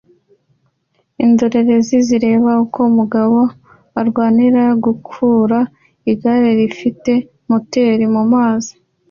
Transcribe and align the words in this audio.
Indorerezi 1.25 1.95
zireba 2.07 2.51
uko 2.63 2.79
umugabo 2.91 3.39
arwanira 3.99 4.63
gukura 4.83 5.59
igare 6.11 6.49
rifite 6.59 7.13
moteri 7.49 8.05
mu 8.15 8.23
mazi 8.33 8.73